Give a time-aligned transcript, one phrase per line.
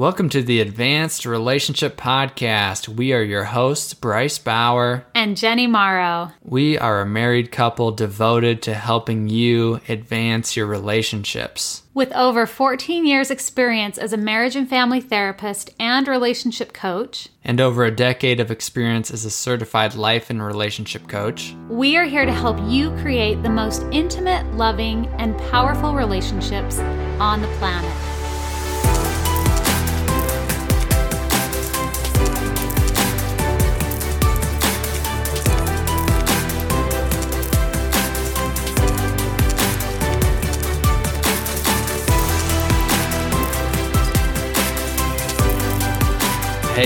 [0.00, 2.88] Welcome to the Advanced Relationship Podcast.
[2.88, 6.32] We are your hosts, Bryce Bauer and Jenny Morrow.
[6.42, 11.82] We are a married couple devoted to helping you advance your relationships.
[11.92, 17.60] With over 14 years' experience as a marriage and family therapist and relationship coach, and
[17.60, 22.24] over a decade of experience as a certified life and relationship coach, we are here
[22.24, 26.78] to help you create the most intimate, loving, and powerful relationships
[27.20, 28.09] on the planet.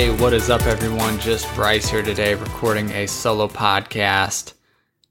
[0.05, 1.19] Hey, what is up, everyone?
[1.19, 4.53] Just Bryce here today, recording a solo podcast.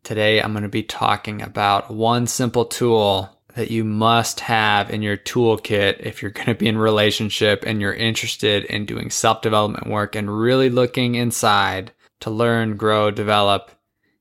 [0.04, 5.02] Today, I'm going to be talking about one simple tool that you must have in
[5.02, 9.88] your toolkit if you're going to be in relationship and you're interested in doing self-development
[9.88, 13.72] work and really looking inside to learn, grow, develop.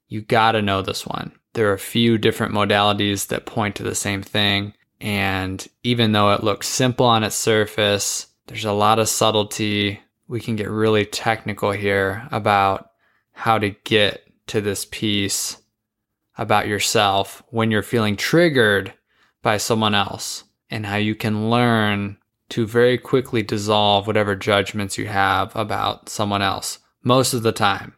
[0.09, 1.33] You got to know this one.
[1.53, 4.73] There are a few different modalities that point to the same thing.
[5.03, 10.01] And even though it looks simple on its surface, there's a lot of subtlety,
[10.33, 12.89] we can get really technical here about
[13.33, 15.59] how to get to this piece
[16.39, 18.95] about yourself when you're feeling triggered
[19.43, 22.17] by someone else and how you can learn
[22.49, 27.93] to very quickly dissolve whatever judgments you have about someone else most of the time.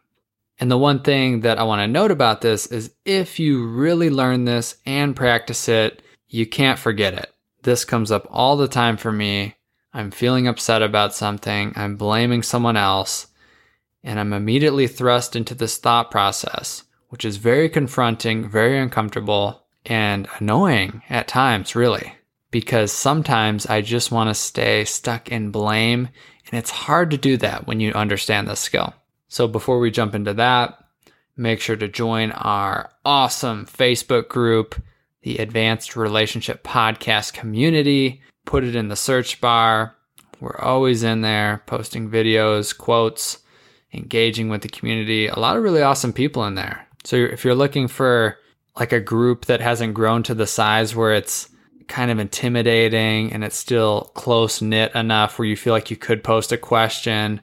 [0.59, 4.09] And the one thing that I want to note about this is if you really
[4.09, 7.33] learn this and practice it, you can't forget it.
[7.63, 9.55] This comes up all the time for me
[9.95, 13.27] I'm feeling upset about something, I'm blaming someone else,
[14.03, 20.27] and I'm immediately thrust into this thought process, which is very confronting, very uncomfortable, and
[20.37, 22.13] annoying at times, really,
[22.51, 26.09] because sometimes I just want to stay stuck in blame,
[26.51, 28.93] and it's hard to do that when you understand this skill.
[29.29, 30.77] So before we jump into that,
[31.37, 34.75] make sure to join our awesome Facebook group,
[35.21, 39.95] the Advanced Relationship Podcast Community put it in the search bar.
[40.39, 43.39] We're always in there posting videos, quotes,
[43.93, 45.27] engaging with the community.
[45.27, 46.87] A lot of really awesome people in there.
[47.03, 48.37] So if you're looking for
[48.77, 51.49] like a group that hasn't grown to the size where it's
[51.87, 56.23] kind of intimidating and it's still close knit enough where you feel like you could
[56.23, 57.41] post a question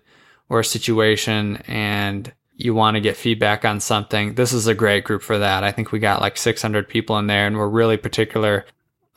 [0.48, 5.04] or a situation and you want to get feedback on something, this is a great
[5.04, 5.64] group for that.
[5.64, 8.66] I think we got like 600 people in there and we're really particular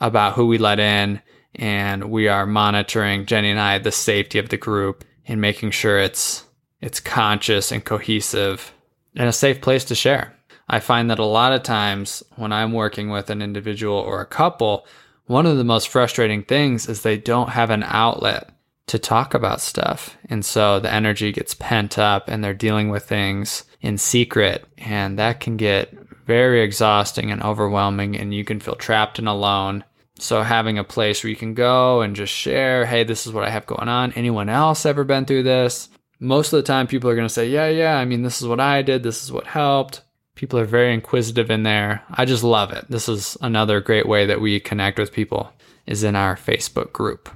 [0.00, 1.20] about who we let in
[1.56, 5.98] and we are monitoring Jenny and I the safety of the group and making sure
[5.98, 6.44] it's
[6.80, 8.72] it's conscious and cohesive
[9.14, 10.34] and a safe place to share.
[10.68, 14.26] I find that a lot of times when I'm working with an individual or a
[14.26, 14.86] couple,
[15.26, 18.50] one of the most frustrating things is they don't have an outlet
[18.86, 20.16] to talk about stuff.
[20.28, 24.64] And so the energy gets pent up and they're dealing with things in secret.
[24.78, 25.92] And that can get
[26.26, 28.16] very exhausting and overwhelming.
[28.16, 29.84] And you can feel trapped and alone.
[30.18, 33.44] So having a place where you can go and just share, hey, this is what
[33.44, 34.12] I have going on.
[34.12, 35.88] Anyone else ever been through this?
[36.18, 38.48] Most of the time people are going to say, yeah, yeah, I mean, this is
[38.48, 39.02] what I did.
[39.02, 40.00] This is what helped.
[40.34, 42.02] People are very inquisitive in there.
[42.10, 42.86] I just love it.
[42.88, 45.52] This is another great way that we connect with people
[45.86, 47.28] is in our Facebook group.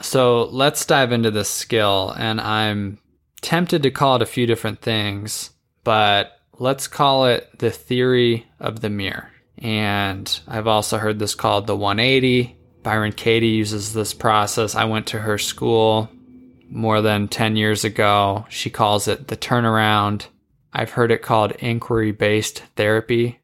[0.00, 2.98] So let's dive into this skill and I'm
[3.40, 5.50] tempted to call it a few different things,
[5.84, 9.31] but let's call it the theory of the mirror.
[9.62, 12.56] And I've also heard this called the 180.
[12.82, 14.74] Byron Katie uses this process.
[14.74, 16.10] I went to her school
[16.68, 18.44] more than 10 years ago.
[18.48, 20.26] She calls it the turnaround.
[20.72, 23.40] I've heard it called inquiry based therapy.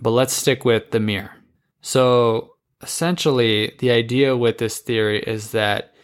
[0.00, 1.30] But let's stick with the mirror.
[1.80, 5.94] So essentially, the idea with this theory is that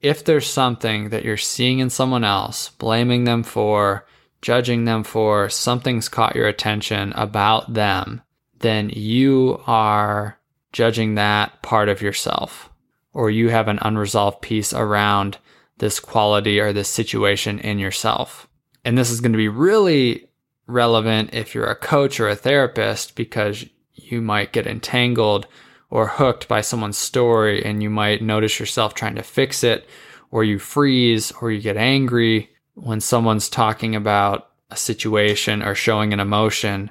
[0.00, 4.04] if there's something that you're seeing in someone else, blaming them for,
[4.42, 8.22] judging them for, something's caught your attention about them,
[8.60, 10.38] then you are
[10.72, 12.70] judging that part of yourself,
[13.12, 15.38] or you have an unresolved piece around
[15.78, 18.48] this quality or this situation in yourself.
[18.84, 20.28] And this is going to be really
[20.66, 23.64] relevant if you're a coach or a therapist because
[23.94, 25.46] you might get entangled
[25.90, 29.88] or hooked by someone's story and you might notice yourself trying to fix it
[30.30, 36.12] or you freeze or you get angry when someone's talking about a situation or showing
[36.12, 36.90] an emotion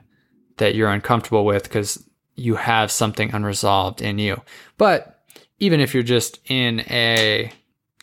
[0.57, 2.03] that you're uncomfortable with because
[2.35, 4.41] you have something unresolved in you.
[4.77, 5.23] But
[5.59, 7.51] even if you're just in a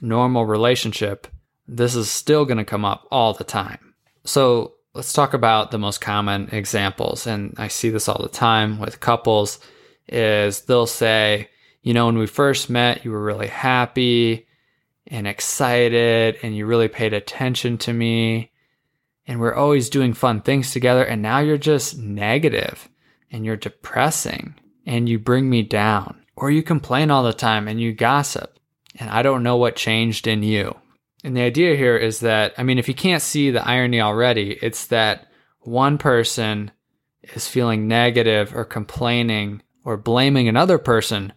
[0.01, 1.27] normal relationship,
[1.69, 3.95] this is still going to come up all the time.
[4.25, 7.27] So let's talk about the most common examples.
[7.27, 9.59] And I see this all the time with couples
[10.09, 11.49] is they'll say,
[11.83, 14.47] you know, when we first met, you were really happy
[15.07, 18.52] and excited and you really paid attention to me
[19.27, 22.89] and we're always doing fun things together and now you're just negative
[23.31, 24.55] and you're depressing
[24.87, 28.59] and you bring me down or you complain all the time and you gossip
[28.97, 30.77] and I don't know what changed in you.
[31.25, 34.59] And the idea here is that, I mean, if you can't see the irony already,
[34.61, 35.29] it's that
[35.61, 36.73] one person
[37.23, 41.33] is feeling negative or complaining or blaming another person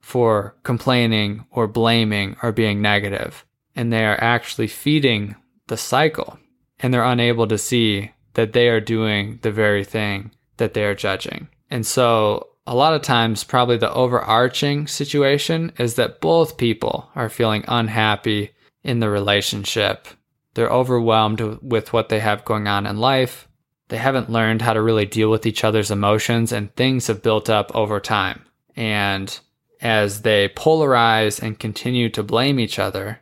[0.00, 3.44] for complaining or blaming or being negative,
[3.76, 5.36] And they are actually feeding
[5.68, 6.38] the cycle
[6.82, 10.94] and they're unable to see that they are doing the very thing that they are
[10.94, 11.48] judging.
[11.70, 17.28] And so a lot of times, probably the overarching situation is that both people are
[17.28, 18.50] feeling unhappy
[18.82, 20.06] in the relationship.
[20.54, 23.48] They're overwhelmed with what they have going on in life.
[23.88, 27.50] They haven't learned how to really deal with each other's emotions, and things have built
[27.50, 28.44] up over time.
[28.76, 29.36] And
[29.80, 33.20] as they polarize and continue to blame each other,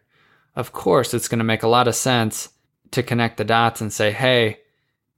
[0.56, 2.50] of course, it's going to make a lot of sense
[2.92, 4.60] to connect the dots and say, hey,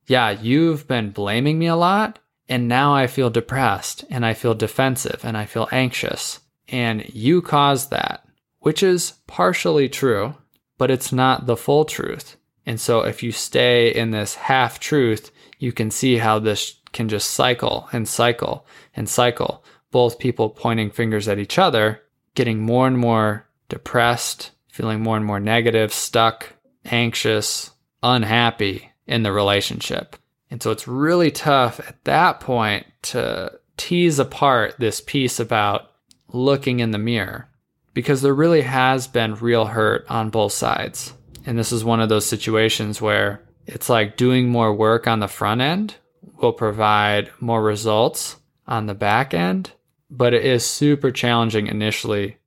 [0.06, 2.18] yeah, you've been blaming me a lot.
[2.48, 6.40] And now I feel depressed and I feel defensive and I feel anxious.
[6.68, 8.26] And you caused that,
[8.58, 10.34] which is partially true,
[10.76, 12.36] but it's not the full truth.
[12.66, 17.08] And so if you stay in this half truth, you can see how this can
[17.08, 19.64] just cycle and cycle and cycle.
[19.92, 22.02] Both people pointing fingers at each other,
[22.34, 26.54] getting more and more depressed, feeling more and more negative, stuck,
[26.84, 27.70] anxious,
[28.02, 30.16] unhappy in the relationship.
[30.50, 35.90] And so it's really tough at that point to tease apart this piece about
[36.28, 37.48] looking in the mirror
[37.94, 41.12] because there really has been real hurt on both sides.
[41.46, 45.28] And this is one of those situations where it's like doing more work on the
[45.28, 45.96] front end
[46.40, 48.36] will provide more results
[48.66, 49.72] on the back end,
[50.10, 52.38] but it is super challenging initially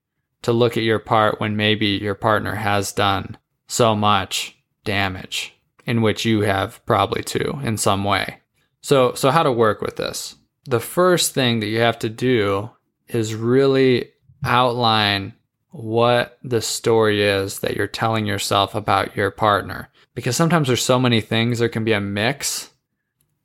[0.43, 3.37] to look at your part when maybe your partner has done
[3.73, 5.55] so much damage
[5.85, 8.37] in which you have probably too in some way.
[8.81, 10.35] So, so how to work with this?
[10.65, 12.69] The first thing that you have to do
[13.07, 14.11] is really
[14.45, 15.33] outline
[15.71, 19.89] what the story is that you're telling yourself about your partner.
[20.13, 22.69] Because sometimes there's so many things, there can be a mix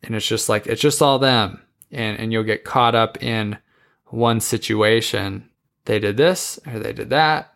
[0.02, 1.62] and it's just like, it's just all them.
[1.90, 3.56] And, and you'll get caught up in
[4.04, 5.48] one situation.
[5.86, 7.54] They did this or they did that.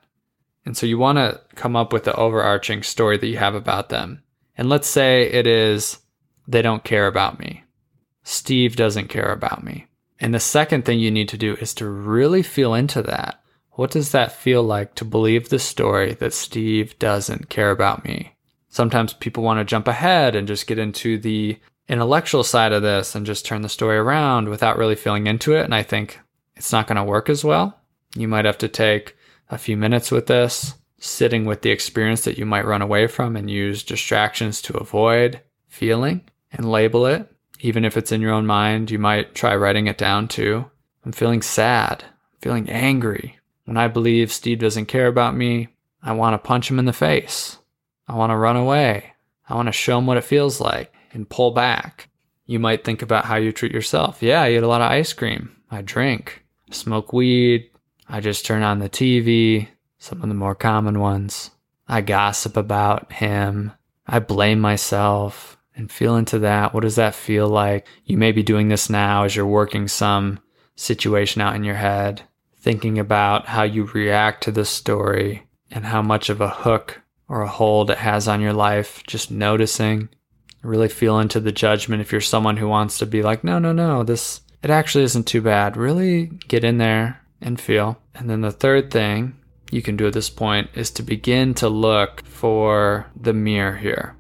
[0.65, 3.89] And so you want to come up with the overarching story that you have about
[3.89, 4.23] them.
[4.57, 5.99] And let's say it is,
[6.47, 7.65] they don't care about me.
[8.23, 9.87] Steve doesn't care about me.
[10.21, 13.43] And the second thing you need to do is to really feel into that.
[13.73, 18.37] What does that feel like to believe the story that Steve doesn't care about me?
[18.69, 21.59] Sometimes people want to jump ahead and just get into the
[21.89, 25.65] intellectual side of this and just turn the story around without really feeling into it.
[25.65, 26.21] And I think
[26.55, 27.81] it's not going to work as well.
[28.15, 29.17] You might have to take
[29.53, 33.37] a few minutes with this, sitting with the experience that you might run away from
[33.37, 37.31] and use distractions to avoid feeling and label it.
[37.61, 40.65] Even if it's in your own mind, you might try writing it down too.
[41.05, 42.03] I'm feeling sad,
[42.41, 43.39] feeling angry.
[43.67, 45.69] When I believe Steve doesn't care about me,
[46.03, 47.59] I want to punch him in the face.
[48.09, 49.13] I want to run away.
[49.49, 52.09] I want to show him what it feels like and pull back.
[52.47, 54.23] You might think about how you treat yourself.
[54.23, 55.55] Yeah, I eat a lot of ice cream.
[55.71, 57.71] I drink, smoke weed,
[58.13, 59.69] I just turn on the TV,
[59.99, 61.51] some of the more common ones.
[61.89, 63.73] I gossip about him.
[64.07, 66.75] I blame myself and feel into that.
[66.75, 67.87] What does that feel like?
[68.05, 70.41] You may be doing this now as you're working some
[70.77, 72.21] situation out in your head,
[72.59, 77.41] thinking about how you react to the story and how much of a hook or
[77.41, 79.03] a hold it has on your life.
[79.07, 80.11] Just noticing,
[80.61, 82.03] really feel into the judgment.
[82.03, 85.27] If you're someone who wants to be like, no, no, no, this, it actually isn't
[85.27, 85.79] too bad.
[85.79, 87.99] Really get in there and feel.
[88.15, 89.37] And then the third thing
[89.71, 94.17] you can do at this point is to begin to look for the mirror here.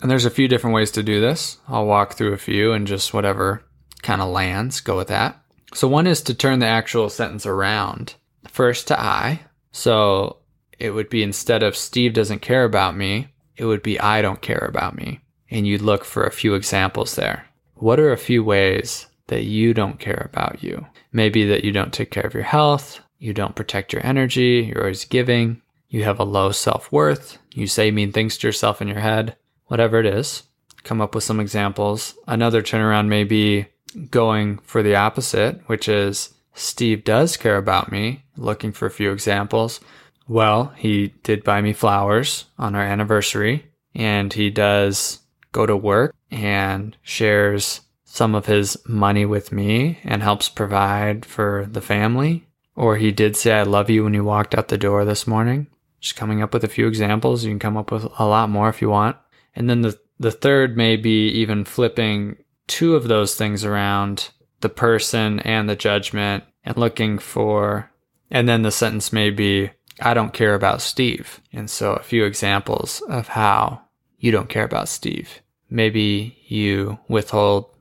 [0.00, 1.58] And there's a few different ways to do this.
[1.68, 3.64] I'll walk through a few and just whatever
[4.02, 5.40] kind of lands, go with that.
[5.72, 8.14] So one is to turn the actual sentence around
[8.48, 9.40] first to I.
[9.72, 10.38] So
[10.78, 14.40] it would be instead of Steve doesn't care about me, it would be I don't
[14.40, 15.20] care about me.
[15.50, 17.46] And you'd look for a few examples there.
[17.74, 20.86] What are a few ways that you don't care about you?
[21.12, 24.82] Maybe that you don't take care of your health, you don't protect your energy, you're
[24.82, 28.88] always giving, you have a low self worth, you say mean things to yourself in
[28.88, 30.42] your head, whatever it is.
[30.82, 32.14] Come up with some examples.
[32.26, 33.66] Another turnaround may be
[34.10, 39.12] going for the opposite, which is Steve does care about me, looking for a few
[39.12, 39.80] examples.
[40.28, 45.20] Well, he did buy me flowers on our anniversary, and he does
[45.52, 47.82] go to work and shares
[48.14, 52.46] some of his money with me and helps provide for the family.
[52.76, 55.66] Or he did say, I love you when you walked out the door this morning.
[55.98, 57.42] just coming up with a few examples.
[57.42, 59.16] You can come up with a lot more if you want.
[59.56, 62.36] And then the, the third may be even flipping
[62.68, 64.30] two of those things around
[64.60, 67.90] the person and the judgment and looking for,
[68.30, 71.40] and then the sentence may be, I don't care about Steve.
[71.52, 73.82] And so a few examples of how
[74.18, 75.40] you don't care about Steve.
[75.68, 77.73] Maybe you withhold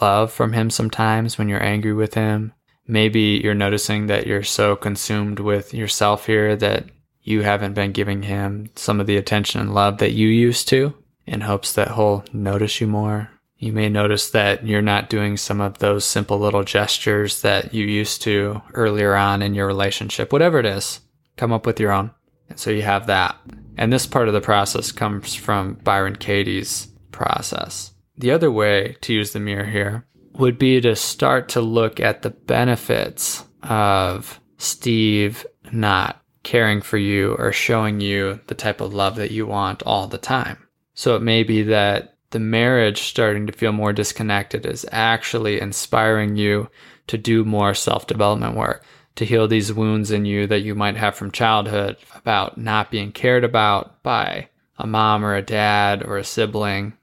[0.00, 2.52] love from him sometimes when you're angry with him.
[2.86, 6.86] Maybe you're noticing that you're so consumed with yourself here that
[7.22, 10.94] you haven't been giving him some of the attention and love that you used to
[11.26, 13.30] in hopes that he'll notice you more.
[13.58, 17.84] You may notice that you're not doing some of those simple little gestures that you
[17.84, 20.32] used to earlier on in your relationship.
[20.32, 21.00] Whatever it is,
[21.36, 22.12] come up with your own.
[22.48, 23.36] And so you have that.
[23.76, 27.92] And this part of the process comes from Byron Katie's process.
[28.18, 32.22] The other way to use the mirror here would be to start to look at
[32.22, 39.16] the benefits of Steve not caring for you or showing you the type of love
[39.16, 40.66] that you want all the time.
[40.94, 46.34] So it may be that the marriage starting to feel more disconnected is actually inspiring
[46.34, 46.70] you
[47.06, 48.84] to do more self development work,
[49.14, 53.12] to heal these wounds in you that you might have from childhood about not being
[53.12, 56.97] cared about by a mom or a dad or a sibling.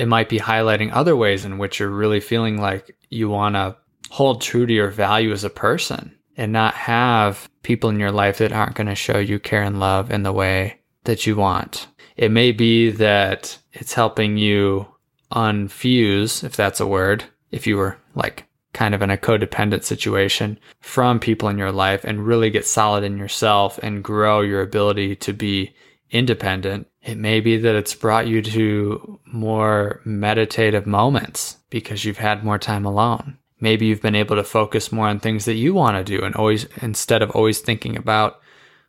[0.00, 3.76] It might be highlighting other ways in which you're really feeling like you want to
[4.08, 8.38] hold true to your value as a person and not have people in your life
[8.38, 11.86] that aren't going to show you care and love in the way that you want.
[12.16, 14.86] It may be that it's helping you
[15.32, 20.58] unfuse, if that's a word, if you were like kind of in a codependent situation
[20.80, 25.14] from people in your life and really get solid in yourself and grow your ability
[25.16, 25.74] to be
[26.10, 26.86] independent.
[27.02, 32.58] It may be that it's brought you to more meditative moments because you've had more
[32.58, 33.38] time alone.
[33.58, 36.34] Maybe you've been able to focus more on things that you want to do and
[36.34, 38.40] always, instead of always thinking about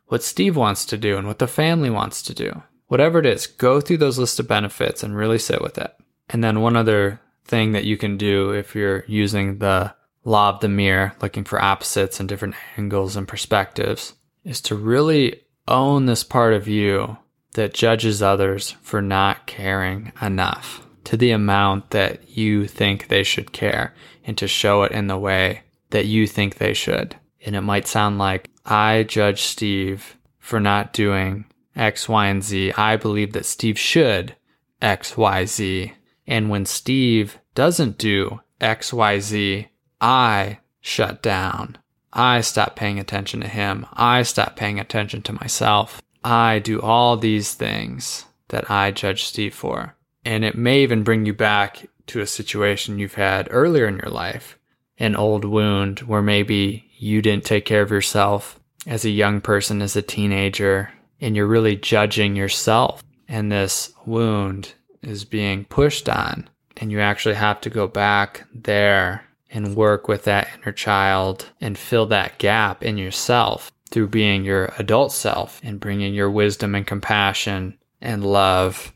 [0.06, 2.62] what Steve wants to do and what the family wants to do.
[2.88, 5.94] Whatever it is, go through those list of benefits and really sit with it.
[6.28, 10.60] And then one other thing that you can do if you're using the law of
[10.60, 14.14] the mirror, looking for opposites and different angles and perspectives,
[14.44, 17.16] is to really own this part of you
[17.54, 23.52] that judges others for not caring enough to the amount that you think they should
[23.52, 23.94] care
[24.24, 27.16] and to show it in the way that you think they should.
[27.44, 31.44] And it might sound like, I judge Steve for not doing
[31.74, 32.72] X, Y, and Z.
[32.76, 34.36] I believe that Steve should
[34.80, 35.92] X, Y, Z.
[36.26, 39.68] And when Steve doesn't do X, Y, Z,
[40.00, 41.78] I shut down.
[42.12, 43.86] I stop paying attention to him.
[43.92, 46.02] I stop paying attention to myself.
[46.24, 49.96] I do all these things that I judge Steve for.
[50.24, 54.10] And it may even bring you back to a situation you've had earlier in your
[54.10, 54.58] life,
[54.98, 59.82] an old wound where maybe you didn't take care of yourself as a young person,
[59.82, 63.02] as a teenager, and you're really judging yourself.
[63.28, 69.24] And this wound is being pushed on, and you actually have to go back there
[69.50, 74.72] and work with that inner child and fill that gap in yourself through being your
[74.78, 78.92] adult self and bringing your wisdom and compassion and love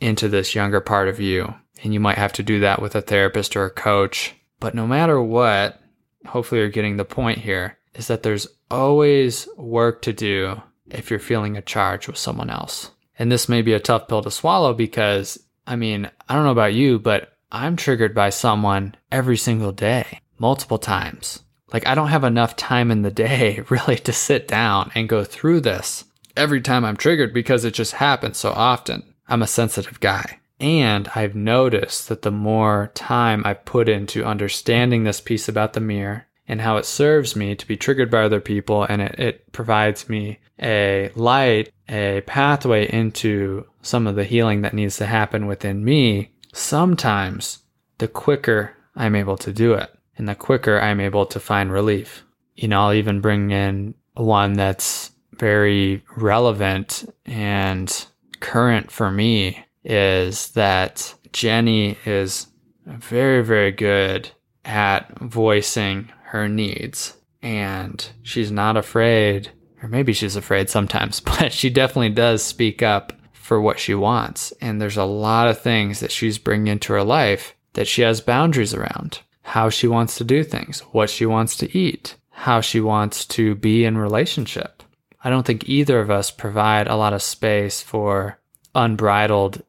[0.00, 1.54] into this younger part of you.
[1.82, 4.34] And you might have to do that with a therapist or a coach.
[4.60, 5.80] But no matter what,
[6.26, 11.18] hopefully you're getting the point here, is that there's always work to do if you're
[11.18, 12.90] feeling a charge with someone else.
[13.18, 16.50] And this may be a tough pill to swallow because, I mean, I don't know
[16.50, 21.42] about you, but I'm triggered by someone every single day, multiple times.
[21.72, 25.24] Like, I don't have enough time in the day really to sit down and go
[25.24, 26.04] through this
[26.36, 29.14] every time I'm triggered because it just happens so often.
[29.28, 30.38] I'm a sensitive guy.
[30.60, 35.80] And I've noticed that the more time I put into understanding this piece about the
[35.80, 39.52] mirror and how it serves me to be triggered by other people and it, it
[39.52, 45.46] provides me a light, a pathway into some of the healing that needs to happen
[45.46, 47.60] within me, sometimes
[47.98, 52.24] the quicker I'm able to do it and the quicker I'm able to find relief.
[52.54, 58.06] You know, I'll even bring in one that's very relevant and
[58.40, 62.46] current for me is that Jenny is
[62.86, 64.30] very, very good
[64.64, 67.16] at voicing her needs.
[67.40, 69.50] And she's not afraid,
[69.82, 74.52] or maybe she's afraid sometimes, but she definitely does speak up for what she wants.
[74.60, 78.20] And there's a lot of things that she's bringing into her life that she has
[78.20, 82.80] boundaries around how she wants to do things, what she wants to eat, how she
[82.80, 84.82] wants to be in relationship.
[85.22, 88.38] I don't think either of us provide a lot of space for
[88.74, 89.62] unbridled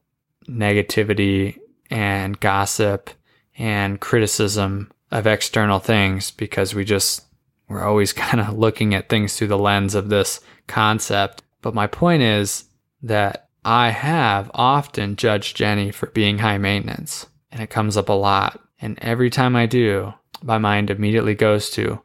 [0.48, 3.10] negativity and gossip
[3.58, 7.24] and criticism of external things because we just
[7.68, 11.88] we're always kind of looking at things through the lens of this concept But my
[11.88, 12.66] point is
[13.02, 18.14] that I have often judged Jenny for being high maintenance, and it comes up a
[18.14, 18.60] lot.
[18.84, 22.02] And every time I do, my mind immediately goes to,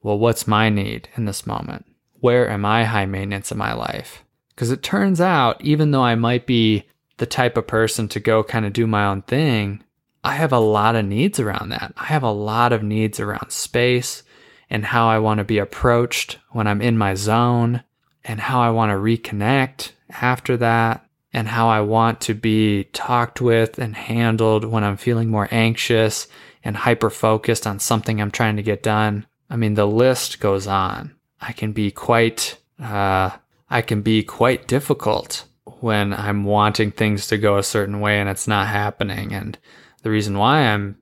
[0.00, 1.86] well, what's my need in this moment?
[2.20, 4.22] Where am I high maintenance in my life?
[4.50, 6.84] Because it turns out, even though I might be
[7.16, 9.82] the type of person to go kind of do my own thing,
[10.22, 11.92] I have a lot of needs around that.
[11.96, 14.22] I have a lot of needs around space
[14.70, 17.82] and how I want to be approached when I'm in my zone
[18.22, 21.04] and how I want to reconnect after that
[21.34, 26.28] and how I want to be talked with and handled when I'm feeling more anxious
[26.62, 29.26] and hyper focused on something I'm trying to get done.
[29.50, 31.12] I mean, the list goes on.
[31.40, 33.30] I can be quite, uh,
[33.68, 35.44] I can be quite difficult
[35.80, 39.34] when I'm wanting things to go a certain way and it's not happening.
[39.34, 39.58] And
[40.02, 40.96] the reason why I'm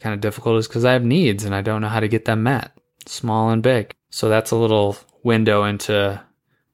[0.00, 2.24] kind of difficult is because I have needs and I don't know how to get
[2.24, 2.72] them met,
[3.06, 3.94] small and big.
[4.10, 6.20] So that's a little window into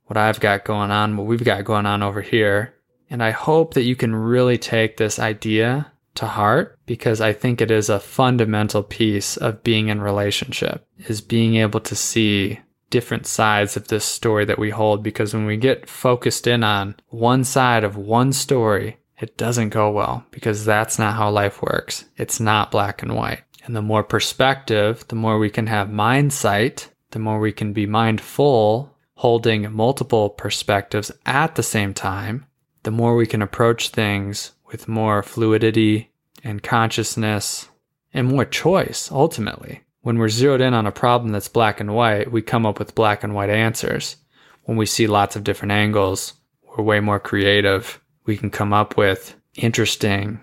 [0.05, 2.75] what I've got going on, what we've got going on over here.
[3.13, 7.61] And I hope that you can really take this idea to heart because I think
[7.61, 13.27] it is a fundamental piece of being in relationship is being able to see different
[13.27, 17.45] sides of this story that we hold because when we get focused in on one
[17.45, 22.07] side of one story, it doesn't go well because that's not how life works.
[22.17, 23.43] It's not black and white.
[23.67, 27.75] And the more perspective, the more we can have mind sight, the more we can
[27.75, 32.47] be mindful, holding multiple perspectives at the same time,
[32.83, 36.11] the more we can approach things with more fluidity
[36.43, 37.69] and consciousness
[38.13, 39.83] and more choice ultimately.
[40.01, 42.95] When we're zeroed in on a problem that's black and white, we come up with
[42.95, 44.17] black and white answers.
[44.65, 46.35] When we see lots of different angles,
[46.65, 48.01] we're way more creative.
[48.27, 50.41] We can come up with interesting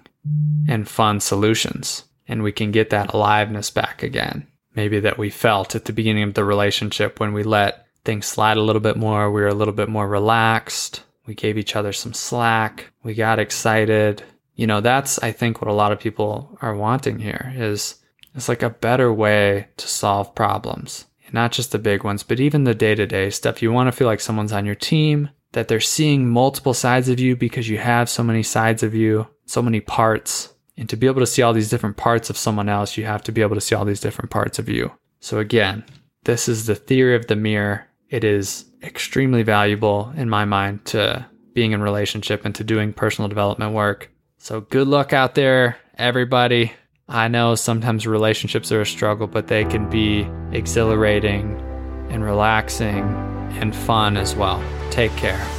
[0.67, 4.47] and fun solutions, and we can get that aliveness back again.
[4.75, 8.57] Maybe that we felt at the beginning of the relationship when we let things slide
[8.57, 11.03] a little bit more, we were a little bit more relaxed.
[11.29, 12.91] We gave each other some slack.
[13.03, 14.23] We got excited.
[14.55, 17.97] You know, that's, I think, what a lot of people are wanting here is
[18.33, 21.05] it's like a better way to solve problems.
[21.31, 23.61] Not just the big ones, but even the day to day stuff.
[23.61, 27.19] You want to feel like someone's on your team, that they're seeing multiple sides of
[27.19, 30.51] you because you have so many sides of you, so many parts.
[30.77, 33.21] And to be able to see all these different parts of someone else, you have
[33.25, 34.91] to be able to see all these different parts of you.
[35.19, 35.83] So again,
[36.23, 37.85] this is the theory of the mirror.
[38.09, 43.27] It is extremely valuable in my mind to being in relationship and to doing personal
[43.27, 44.11] development work.
[44.37, 46.71] So good luck out there, everybody.
[47.07, 51.59] I know sometimes relationships are a struggle, but they can be exhilarating
[52.09, 53.03] and relaxing
[53.59, 54.63] and fun as well.
[54.91, 55.58] Take care.